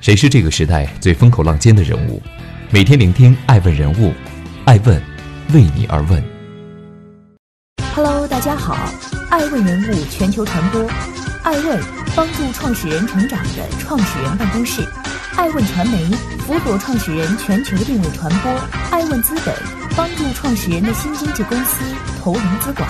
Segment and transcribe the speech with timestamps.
[0.00, 2.22] 谁是这个时代最风口浪尖的人物？
[2.70, 4.12] 每天聆听爱问人物，
[4.66, 5.02] 爱问
[5.54, 6.22] 为你而问。
[7.94, 8.76] Hello，大家好，
[9.30, 10.86] 爱问人物全球传播，
[11.42, 11.82] 爱问
[12.14, 14.86] 帮助创始人成长的创始人办公室，
[15.34, 16.04] 爱问传媒
[16.40, 18.52] 辅佐创始人全球定位传播，
[18.90, 19.54] 爱问资本
[19.96, 21.82] 帮助创始人的新经济公司
[22.22, 22.86] 投融资管。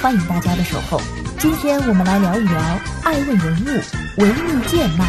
[0.00, 1.02] 欢迎大家的守候。
[1.38, 5.06] 今天我们来聊一聊爱问人物维密贱卖，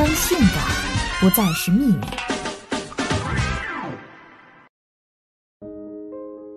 [0.00, 0.64] 当性感
[1.20, 2.00] 不再是秘密。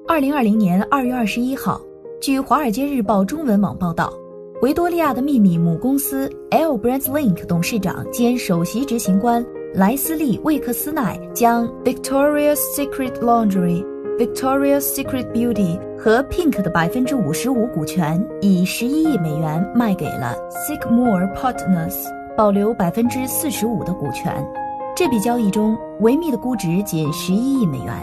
[0.08, 1.82] 二零二零年二月二十一号，
[2.22, 4.14] 据《华尔街日报》中文网报道，
[4.62, 13.86] 维多利亚的秘密母公司 L Brands Link 董事长兼首席执行官莱斯利·魏克斯奈将 Victoria's Secret Laundry。
[14.18, 21.96] Victoria's Secret Beauty 和 Pink 的百分之五十五股权以十一亿美元卖给了 Sycamore Partners，
[22.36, 24.34] 保留百分之四十五的股权。
[24.96, 27.94] 这笔交易中，维密的估值仅十一亿美元。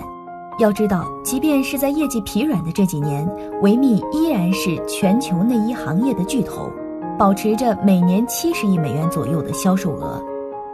[0.59, 3.27] 要知道，即便是在业绩疲软的这几年，
[3.63, 6.71] 维密依然是全球内衣行业的巨头，
[7.19, 10.23] 保持着每年七十亿美元左右的销售额。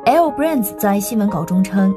[0.07, 1.95] L Brands 在新闻稿中称。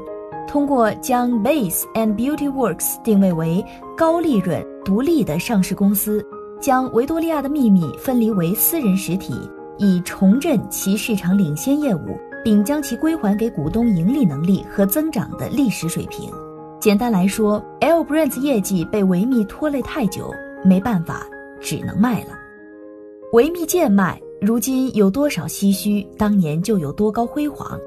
[0.48, 3.64] 通过将 Base and Beauty Works 定位为
[3.96, 6.26] 高利润、独立的上市公司，
[6.60, 9.32] 将维多利亚的秘密分离为私人实体，
[9.80, 16.30] 以重振其市场领先业务，并将其归还给股东盈利能力和增长的历史水平。
[16.78, 20.30] 简单来说，L Brands 业绩被维密拖累太久，
[20.62, 21.26] 没办法，
[21.62, 22.38] 只能卖了。
[23.32, 27.78] 维密贱卖，如今有多少唏嘘，当年就有多高辉煌。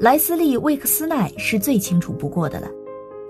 [0.00, 2.68] 莱斯利·魏克斯奈是最清楚不过的了。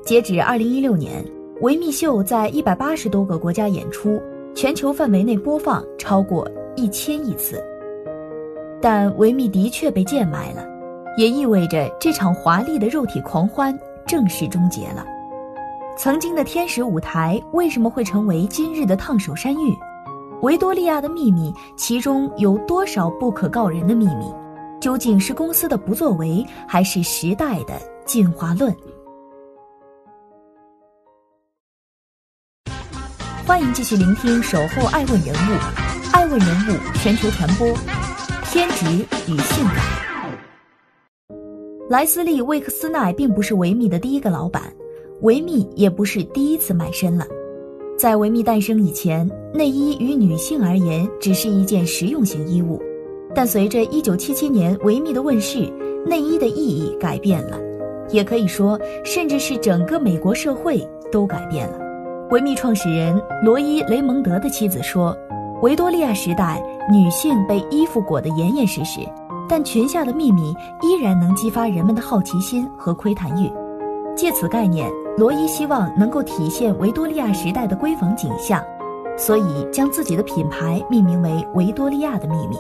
[0.04, 1.24] 截止二零一六年，
[1.62, 4.22] 维密秀在一百八十多个国家演出，
[4.54, 7.60] 全球范围内播放超过一千亿次。
[8.84, 10.62] 但维密的确被贱卖了，
[11.16, 13.74] 也意味着这场华丽的肉体狂欢
[14.06, 15.02] 正式终结了。
[15.96, 19.74] 曾经的天使舞台为什么会成为今日的烫手山芋？
[20.42, 24.30] 维多利亚的秘密其中有多少不可告人的秘密？
[24.82, 28.70] 究竟是公司的不作为，还是时代的进化论？
[33.46, 35.56] 欢迎继续聆听《守候爱问人物》，
[36.12, 37.66] 爱问人物全球传播，
[38.54, 38.86] 偏执
[39.26, 39.78] 与性感。
[41.90, 44.72] 莱斯利·魏克斯奈并不是维密的第一个老板，
[45.22, 47.26] 维密也不是第一次卖身了。
[47.98, 52.80] 在维密诞生以前，内衣与女性而言只是一件实用型衣物。
[53.34, 55.68] 但随着1977年维密的问世，
[56.06, 57.58] 内衣的意义改变了，
[58.10, 61.80] 也可以说，甚至是整个美国社会都改变了。
[62.30, 65.16] 维密创始人罗伊·雷蒙德的妻子说
[65.64, 69.00] ：“维多利亚时代，女性被衣服裹得严严实实，
[69.48, 73.50] 但裙下的秘密依然能激发人们的好奇心和窥探欲。”
[74.14, 78.62] 借此概念，罗伊希望能够体现维多利亚时代的闺房景象，
[79.16, 82.56] 所以将自己的品牌命名为《维多利亚的秘密》。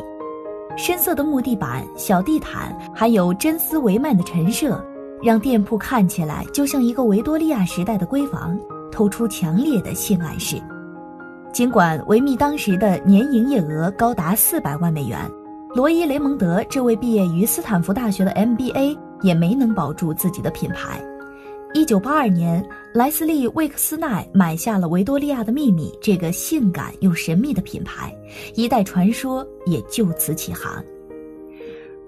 [0.74, 4.82] 深色的木地板、小地毯，还有真丝帷幔的陈设，
[5.22, 8.58] 让店铺看起来就像一个维多利亚时代的闺房，
[8.90, 10.56] 透出强烈的性暗示。
[11.54, 15.20] 尽管维密当时的年营业额高达四百万美元，
[15.72, 21.00] 罗伊·雷蒙德这位毕业于斯坦福大学的 MBA 也没能保住自己的品牌。
[21.72, 28.12] 一九八二年，莱斯利·魏克斯奈买下了《维多利亚的秘密》这个性感又神秘的品牌，
[28.56, 30.82] 一代传说也就此起航。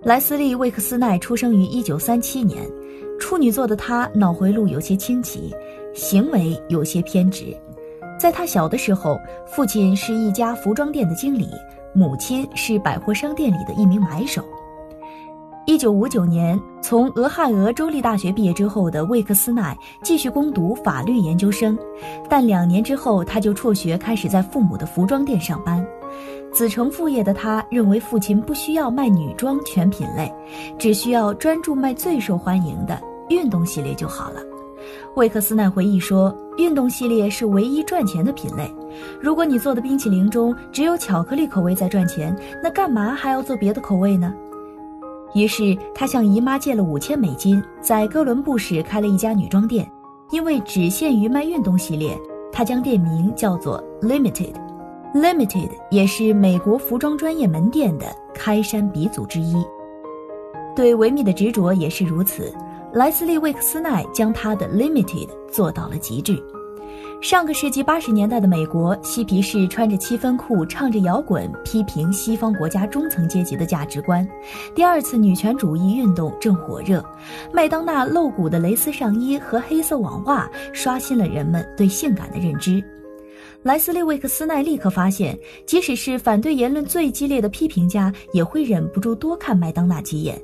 [0.03, 2.69] 莱斯利·魏克斯奈出生于一九三七年，
[3.21, 5.55] 处女座的他脑回路有些清奇，
[5.95, 7.57] 行为有些偏执。
[8.19, 11.51] 在他小的时候，父亲是一家服装店的经理，
[11.95, 14.43] 母亲是百货商店里的一名买手。
[15.67, 21.77] 一九五九年，从俄亥俄州立大学毕业之后的魏克斯奈继续攻读法律研究生，
[22.29, 25.85] 但两年之后他就辍学，开始在父母的服装店上班。
[26.53, 30.33] 子承父业的他认为父亲不需要卖女装全品类，
[30.79, 32.99] 只需要专注卖最受欢迎的
[33.29, 34.41] 运动系列就好了。
[35.17, 38.71] 魏克斯奈回忆说：“运动系列是唯一赚钱的品类。
[39.19, 44.35] 如果你做的冰淇淋中只有巧克力口味在赚钱，那干嘛还要做别的口味呢？”
[45.35, 49.91] 于是他向姨妈借了五千美金，在哥伦布市开了一家女装店。
[50.33, 52.15] 因为只限于卖运动系列，
[52.53, 54.53] 他将店名叫做 Limited。
[55.15, 58.05] Limited 也是美国服装专业门店的
[58.35, 59.65] 开山鼻祖之一。
[60.75, 62.53] 对维密的执着也是如此。
[62.97, 66.43] 莱斯利·魏克斯奈将他的 Limited 做到了极致。
[67.21, 74.27] 上个世纪八十年代的美国，嬉皮士穿着七分裤，唱着摇滚，批评西方国家中层阶级的价值观。
[74.75, 77.05] 第二次女权主义运动正火热，
[77.53, 82.83] 麦当娜露骨的蕾丝上衣和黑色网袜刷新了人们对性感的认知。
[83.63, 90.35] 莱斯利·魏克斯奈立刻发现，即使是反对言论最激烈的批评家，也会忍不住多看麦当娜几眼；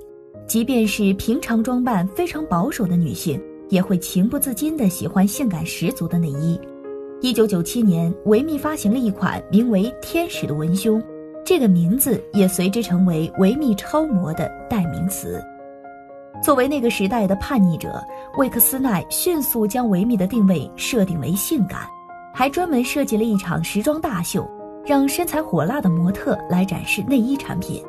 [0.52, 6.60] 即便是平常装扮非常保守的女性，也会情不自禁地喜欢性感十足的内衣。
[7.22, 11.02] 一九九七年，维密发行了一款名为“天使”的文胸，
[11.42, 15.42] 这个名字也随之成为维密超模的代名词。
[16.44, 18.04] 作为那个时代的叛逆者，
[18.36, 21.88] 魏克斯奈迅速将维密的定位设定为性感，
[22.34, 24.46] 还专门设计了一场时装大秀，
[24.84, 27.82] 让身材火辣的模特来展示内衣产品。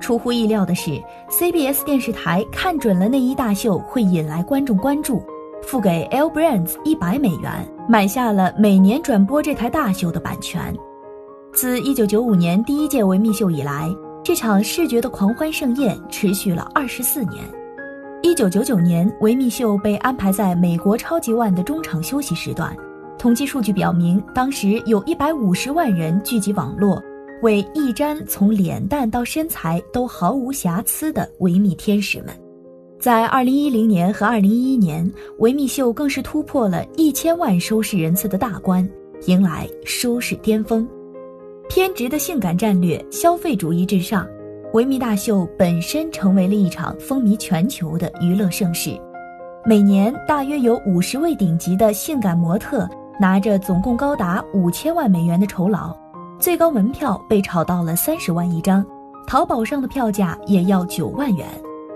[0.00, 5.22] 出乎意料的是，CBS 电视台看准了内衣大秀会引来观众关注。
[5.62, 7.50] 付给 L Brands 一百美元，
[7.88, 10.72] 买下了每年转播这台大秀的版权。
[11.52, 13.90] 自1995年第一届维密秀以来，
[14.22, 17.42] 这场视觉的狂欢盛宴持续了二十四年。
[18.22, 22.76] 1999年，维密秀被安排在美国超级碗的中场休息时段。
[23.18, 27.02] 统计数据表明，当时有一百五十万人聚集网络，
[27.42, 32.28] 为一瞻从脸蛋到身材都毫无瑕疵的维密天使们。
[32.98, 38.88] 在二零一零年和二零一一年，维密秀更是突破了一千万收视人次的大关，
[39.26, 40.88] 迎来收视巅峰。
[41.68, 44.26] 偏执的性感战略，消费主义至上，
[44.72, 48.98] 维密大秀本身成为了一场风靡全球的娱乐盛事。
[49.64, 52.88] 每年大约有五十位顶级的性感模特
[53.20, 55.94] 拿着总共高达五千万美元的酬劳，
[56.38, 58.84] 最高门票被炒到了三十万一张，
[59.26, 61.48] 淘宝上的票价也要九万元。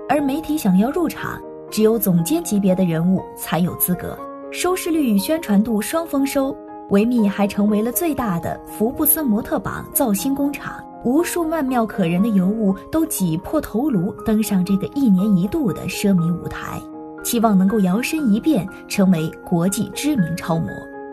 [0.08, 1.38] 而媒体想要入场，
[1.70, 4.18] 只有总监级别的人物才有资格。
[4.50, 6.56] 收视率与宣传度双丰收，
[6.88, 10.82] 维密还成为了最大的福布斯模特榜造星工厂。
[11.04, 16.80] 无数曼妙可人的尤物都挤破头颅登上这个一年一度的奢靡舞台，
[17.22, 20.68] 期望能够摇身一变成为国际知名超模。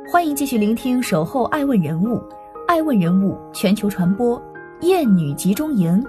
[0.10, 2.18] 欢迎继续聆听《守候爱问人物》，
[2.68, 4.40] 爱问人物全球传播，
[4.82, 6.04] 艳女集中营。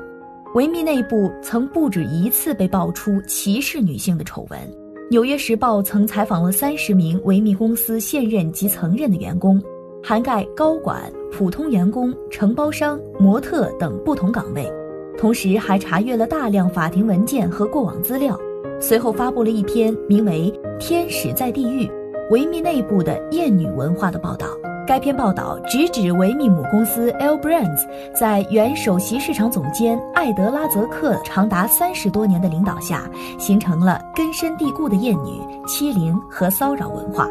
[0.57, 4.59] 维密内部曾不止一次被爆出歧视女性的丑闻，
[5.09, 9.63] 《纽约时报》曾采访了三十名维密公司现任及曾任的员工，
[10.03, 11.01] 涵盖高管、
[11.31, 14.69] 普通员工、承包商、模特等不同岗位，
[15.17, 18.37] 同时还查阅了大量法庭文件和过往资料。
[18.81, 21.89] 随后发布了一篇名为《天使在地狱：
[22.33, 24.49] 维密内部的艳女文化》的报道。
[24.89, 27.87] 该篇报道直指维密母公司 L Brands
[28.19, 33.03] 在原首席市场总监艾德拉泽克长达三十多年的领导下，
[33.39, 37.29] 形成了根深蒂固的厌女、欺凌和骚扰文化。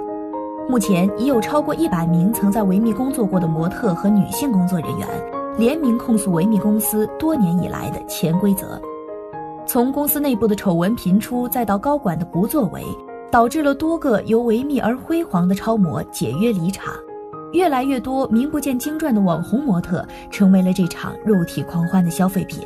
[0.69, 5.07] 目前已有超过一百名曾在维密工作过的模特和女性工作人员
[5.57, 8.79] 联名控诉维密公司多年以来的潜规则。
[9.65, 12.83] 从公司内部的丑闻频出，再到高管的不作为，
[13.31, 16.93] 导致了多个由维密而辉煌的超模解约离场。
[17.53, 22.61] 越来越多名不见经传的网红模特成为了这场肉体狂欢的消费品。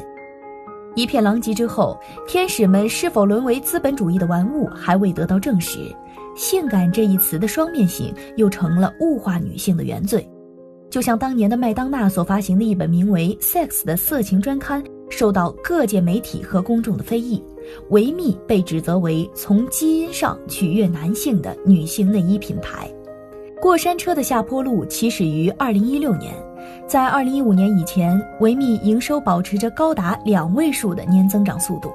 [0.95, 1.97] 一片狼藉之后，
[2.27, 5.93] 天使们是否沦为资本主义的玩物还未得到证实。
[6.35, 10.27] 性感这一词的双面性又成了物化女性的原罪。
[10.89, 17.41] 就像当年的麦当娜所发行的一本名为《Sex》的色情专刊，受到各界媒体和公众的非议。
[17.89, 22.91] 维密被指责为从基因上取悦男性的女性内衣品牌。
[23.61, 26.33] 过山车的下坡路起始于二零一六年，
[26.87, 31.93] 在二零一五年以前，维密营收保持着高达两位数的年增长速度。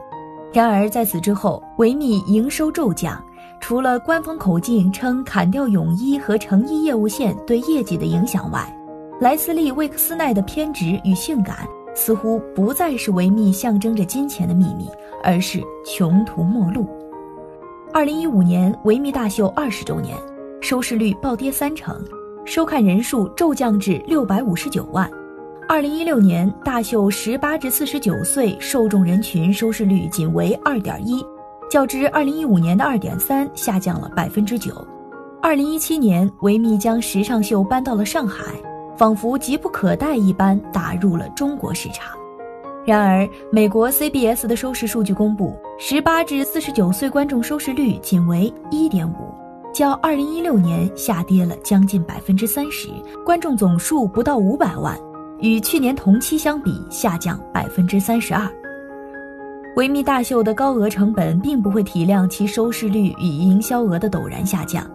[0.53, 3.21] 然而在此之后，维密营收骤降，
[3.59, 8.65] 除了官方口径称砍掉泳衣和成衣业务线对业绩的影响外，
[9.21, 14.89] 莱斯利·魏克斯奈的偏执与性感似乎不再是维密象征着金钱的秘密，
[15.21, 16.89] 而是穷途末路。
[17.93, 20.17] 二零一五年，维密大秀二十周年。
[20.69, 21.97] 收视率暴跌三成，
[22.45, 25.09] 收看人数骤降至六百五十九万。
[25.69, 31.25] 二零一六年大秀十八至四十九岁受众人群收视率仅为二点一，
[31.71, 34.85] 较之二零一五年的二点三下降了百分之九。
[35.41, 38.47] 二零一七年，维密将时尚秀搬到了上海，
[38.97, 42.13] 仿佛急不可待一般打入了中国市场。
[42.85, 49.46] 然而，美国 CBS 的收视数据公布，十八至四十九岁观众收视率仅为一点五。
[49.77, 52.89] 较二零一六年下跌了将近百分之三十，
[53.27, 54.99] 观众总数不到五百万，
[55.39, 58.51] 与去年同期相比下降百分之三十二。
[59.77, 64.91] 维密大秀的高额成本并不会体谅其收视率与营销额的陡然下降，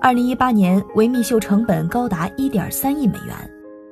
[0.00, 3.32] 二零一八年，维密秀成本高达一点三亿美元。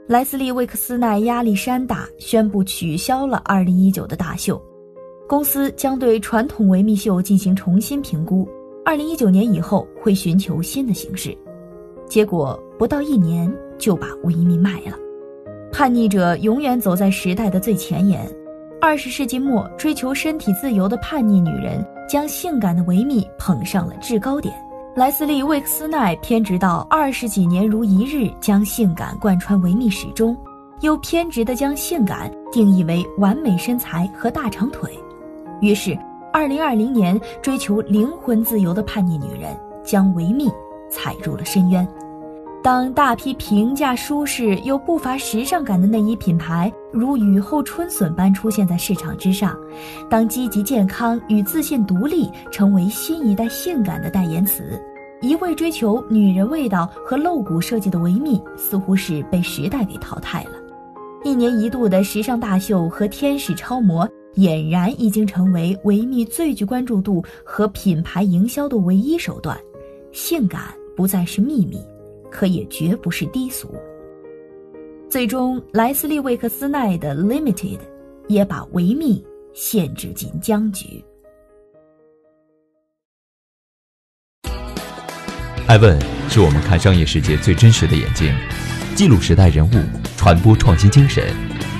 [0.08, 4.60] 莱斯利·威克斯奈亚历山大宣布取消了二零一九的大秀，
[5.28, 8.48] 公司将对传统维密秀进行重新评估。
[8.84, 11.36] 二零一九年以后会寻求新的形式。
[12.06, 14.98] 结果不到一年就把维密卖了。
[15.72, 18.30] 叛逆者永远走在时代的最前沿。
[18.80, 24.54] 二十世纪末，追求身体自由的叛逆女人将性感的维密捧上了制高点。
[24.94, 30.36] 莱斯利·魏克斯奈偏执到二十几年如一日，将性感贯穿维密始终，
[30.82, 34.92] 又偏执地将性感定义为完美身材和大长腿。
[35.62, 35.98] 于是，
[36.34, 40.50] 二零二零年，追求灵魂自由的叛逆女人将维密
[40.90, 41.86] 踩入了深渊。
[42.60, 49.56] 当大批平价、舒适又不乏时尚感的内衣品牌如雨后春笋般出现在市场之上，
[50.10, 54.76] 当积极健康与自信独立成为新一代性感的代言词，
[55.20, 60.50] 一味追求女人味道和露骨设计的维密似乎是被时代给淘汰了。
[61.22, 69.58] 一年一度的时尚大秀和天使超模俨然已经成为维密最具关注度和品牌营销的唯一手段，
[70.12, 71.78] 性感不再是秘密。
[72.30, 73.72] 可也绝不是低俗。
[75.08, 77.78] 最终，莱斯利·魏克斯奈的 Limited
[78.26, 79.24] 也把维密
[79.54, 81.04] 限制进僵局。
[85.68, 85.96] 艾问
[86.28, 88.34] 是我们看商业世界最真实的眼睛，
[88.96, 89.70] 记录时代人物，
[90.16, 91.22] 传播创新精神，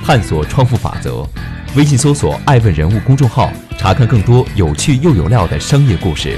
[0.05, 1.27] 探索创富法则。
[1.75, 6.37] 微信搜索“爱问人物”公众号，查看更多有趣又有料的商业故事。